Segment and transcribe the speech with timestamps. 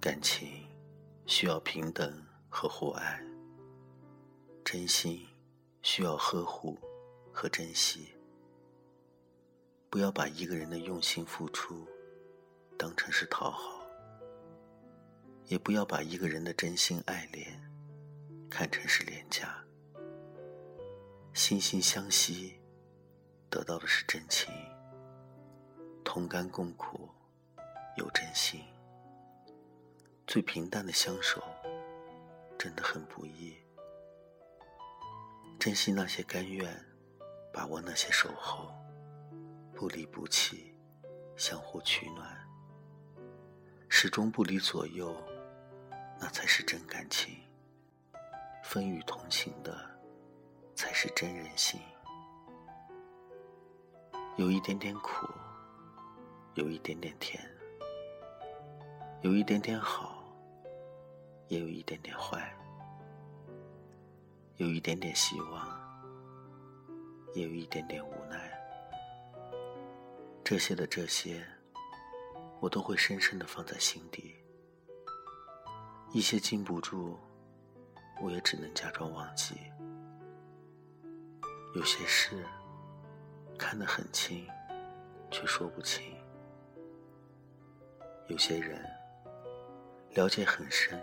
[0.00, 0.66] 感情
[1.26, 2.10] 需要平等
[2.48, 3.22] 和互爱，
[4.64, 5.28] 真心
[5.82, 6.78] 需要呵护
[7.30, 8.14] 和珍惜。
[9.90, 11.86] 不要把一个人的用心付出
[12.78, 13.86] 当成是讨好，
[15.48, 17.60] 也不要把一个人的真心爱恋
[18.48, 19.62] 看成是廉价。
[21.34, 22.58] 惺惺相惜，
[23.50, 24.50] 得到的是真情；
[26.02, 27.06] 同甘共苦，
[27.98, 28.62] 有真心。
[30.32, 31.42] 最平淡的相守，
[32.56, 33.52] 真的很不易。
[35.58, 36.72] 珍惜那些甘愿，
[37.52, 38.72] 把握那些守候。
[39.74, 40.72] 不离不弃，
[41.36, 42.48] 相互取暖，
[43.88, 45.20] 始终不离左右，
[46.20, 47.34] 那才是真感情。
[48.62, 49.76] 风雨同行的，
[50.76, 51.80] 才是真人心。
[54.36, 55.26] 有一点点苦，
[56.54, 57.44] 有一点点甜，
[59.22, 60.19] 有一点点好，
[61.50, 62.56] 也有一点点坏，
[64.58, 65.68] 有一点点希望，
[67.34, 68.56] 也有一点点无奈。
[70.44, 71.44] 这些的这些，
[72.60, 74.36] 我都会深深的放在心底。
[76.12, 77.18] 一些禁不住，
[78.22, 79.56] 我也只能假装忘记。
[81.74, 82.46] 有些事
[83.58, 84.46] 看得很清，
[85.32, 86.14] 却说不清；
[88.28, 88.80] 有些人
[90.14, 90.96] 了解很深，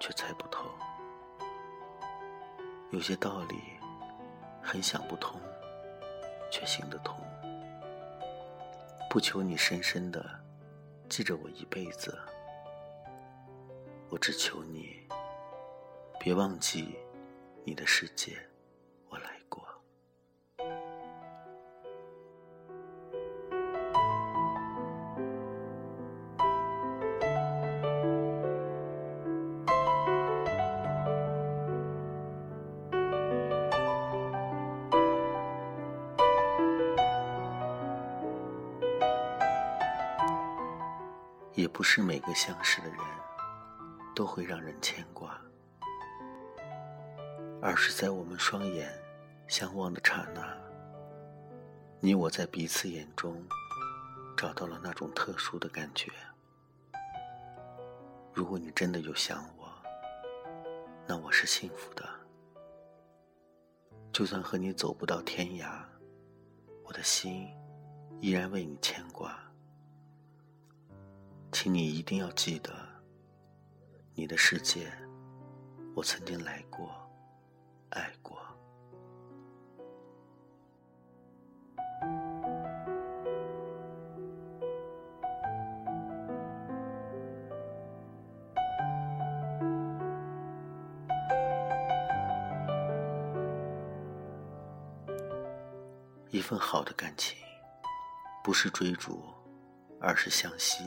[0.00, 0.64] 却猜不透；
[2.90, 3.56] 有些道理
[4.62, 5.40] 很想不通，
[6.50, 7.16] 却行得通。
[9.10, 10.24] 不求你深深的
[11.08, 12.18] 记着我一辈子，
[14.08, 15.06] 我只求你
[16.20, 16.96] 别忘记
[17.64, 18.47] 你的世界。
[41.58, 42.98] 也不是每个相识的人
[44.14, 45.36] 都会让人牵挂，
[47.60, 48.88] 而是在我们双眼
[49.48, 50.56] 相望的刹那，
[51.98, 53.44] 你我在彼此眼中
[54.36, 56.12] 找到了那种特殊的感觉。
[58.32, 59.68] 如果你真的有想我，
[61.08, 62.08] 那我是幸福的。
[64.12, 65.82] 就算和你走不到天涯，
[66.84, 67.52] 我的心
[68.20, 69.36] 依然为你牵挂。
[71.50, 72.72] 请你一定要记得，
[74.14, 74.90] 你的世界，
[75.94, 76.88] 我曾经来过，
[77.90, 78.38] 爱过。
[96.30, 97.36] 一份好的感情，
[98.44, 99.24] 不是追逐，
[100.00, 100.84] 而是相惜。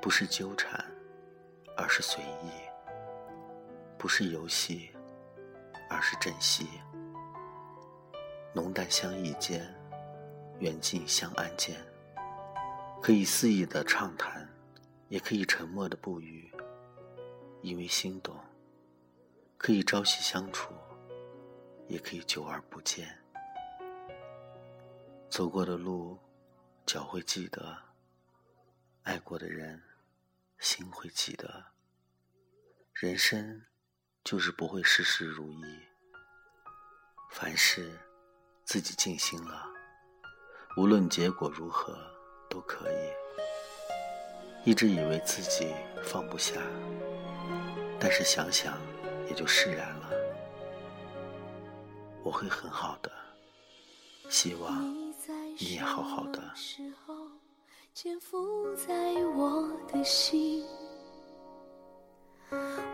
[0.00, 0.82] 不是纠缠，
[1.76, 2.50] 而是随意；
[3.98, 4.90] 不是游戏，
[5.90, 6.66] 而是珍惜。
[8.54, 9.62] 浓淡相宜间，
[10.58, 11.76] 远近相安间。
[13.02, 14.48] 可以肆意的畅谈，
[15.08, 16.50] 也可以沉默的不语，
[17.60, 18.34] 因为心动；
[19.58, 20.72] 可以朝夕相处，
[21.88, 23.06] 也可以久而不见。
[25.28, 26.18] 走过的路，
[26.86, 27.60] 脚会记得；
[29.02, 29.80] 爱过的人。
[30.60, 31.72] 心会记得，
[32.92, 33.64] 人生
[34.22, 35.64] 就是不会事事如意。
[37.30, 37.98] 凡事
[38.62, 39.66] 自己尽心了，
[40.76, 41.98] 无论结果如何
[42.50, 43.10] 都可以。
[44.62, 46.60] 一直以为自己放不下，
[47.98, 48.78] 但是想想
[49.30, 50.10] 也就释然了。
[52.22, 53.10] 我会很好的，
[54.28, 54.84] 希望
[55.58, 56.52] 你也好好的。
[57.92, 58.38] 潜伏
[58.76, 60.64] 在我的心，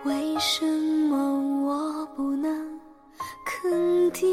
[0.04, 2.81] 为什么我不能
[3.44, 4.26] 肯定？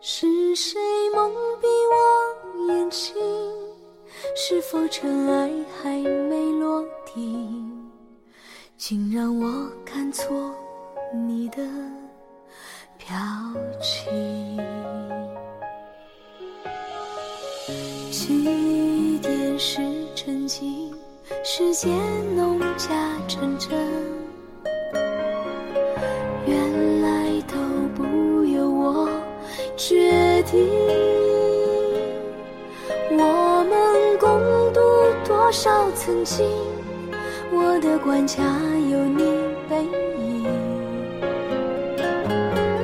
[0.00, 0.80] 是谁
[1.14, 1.30] 蒙
[1.60, 3.14] 蔽我眼睛？
[4.34, 7.90] 是否尘埃还没落定，
[8.78, 10.34] 竟让我看错
[11.12, 11.62] 你的
[18.26, 19.82] 起点是
[20.14, 20.90] 沉静，
[21.44, 21.90] 世界
[22.34, 22.88] 弄假
[23.28, 23.70] 成真，
[26.46, 27.54] 原来都
[27.94, 29.06] 不由我
[29.76, 30.66] 决定。
[33.10, 34.80] 我们共度
[35.28, 36.48] 多少曾经，
[37.52, 38.42] 我的关卡
[38.90, 39.22] 有你
[39.68, 39.84] 背
[40.18, 40.46] 影，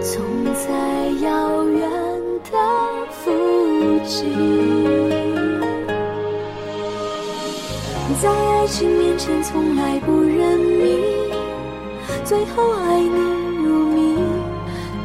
[0.02, 0.20] 总
[0.52, 1.90] 在遥远
[2.52, 3.31] 的附
[4.06, 4.60] 近。
[8.22, 11.00] 在爱情面前，从来不认命，
[12.22, 13.19] 最后爱你
[13.64, 14.19] 如命，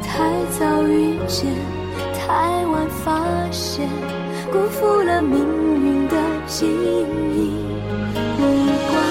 [0.03, 0.29] 太
[0.59, 1.49] 早遇见，
[2.13, 3.87] 太晚发现，
[4.51, 7.05] 辜负了命运的记忆。
[8.37, 8.43] 不
[8.91, 9.01] 管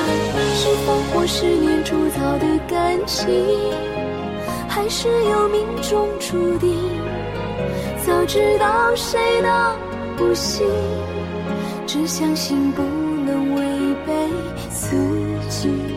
[0.54, 3.32] 是烽火十年铸造的感情，
[4.68, 6.76] 还是有命中注定，
[8.04, 9.48] 早知道谁都
[10.14, 10.66] 不行，
[11.86, 12.82] 只相信不
[15.64, 15.93] 己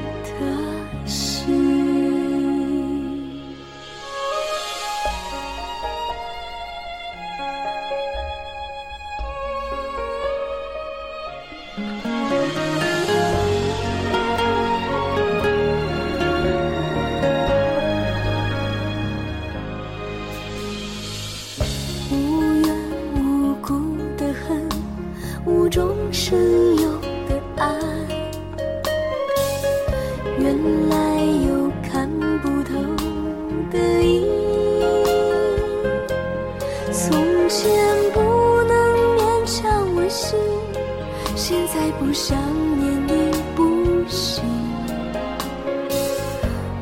[42.07, 42.37] 不想
[42.79, 43.11] 念你
[43.53, 44.41] 不行。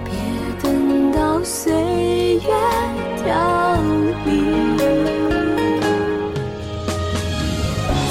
[0.04, 0.14] 别
[0.62, 1.74] 等到岁
[2.36, 2.50] 月
[3.26, 3.76] 凋
[4.24, 4.78] 零，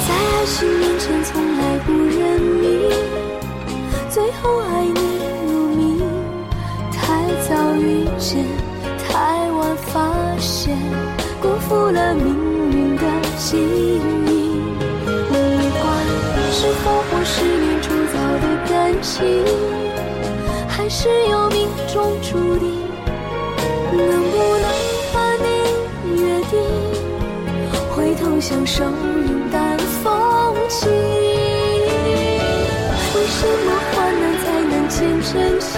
[0.05, 2.91] 在爱情面前从来不认命，
[4.09, 4.99] 最后爱你
[5.47, 6.01] 如命，
[6.91, 6.99] 太
[7.47, 8.45] 早遇见，
[9.07, 10.77] 太晚发现，
[11.41, 12.25] 辜负了命
[12.71, 13.03] 运的
[13.37, 13.55] 记
[19.05, 19.23] 情。
[20.67, 22.67] 还是有命中注定，
[23.91, 24.65] 能不能
[25.13, 25.13] 和
[25.43, 25.45] 你
[26.21, 26.53] 约定，
[27.95, 30.11] 回头相守，云淡风
[30.67, 30.89] 轻？
[33.15, 35.71] 为什么患难才能见真情？